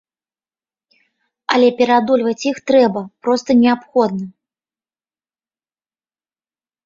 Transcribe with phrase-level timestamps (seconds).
[1.55, 4.25] Але пераадольваць іх трэба, проста неабходна.